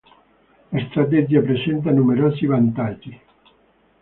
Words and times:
La 0.71 0.83
strategia 0.87 1.41
presenta 1.43 1.91
numerosi 1.91 2.47
vantaggi. 2.47 3.15